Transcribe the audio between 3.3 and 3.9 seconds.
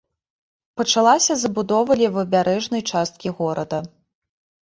горада.